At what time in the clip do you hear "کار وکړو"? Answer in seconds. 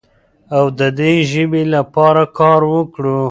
2.39-3.17